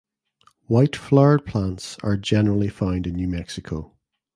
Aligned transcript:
White 0.65 0.95
flowered 0.95 1.45
plants 1.45 1.95
are 2.01 2.17
generally 2.17 2.69
found 2.69 3.05
in 3.05 3.13
New 3.17 3.27
Mexico. 3.27 3.93